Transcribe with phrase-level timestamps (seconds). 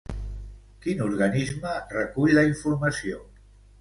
[0.85, 3.21] Quin organisme recull la informació?